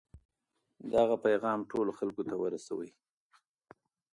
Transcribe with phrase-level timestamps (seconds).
[0.93, 2.89] دغه پیغام ټولو خلکو ته ورسوئ.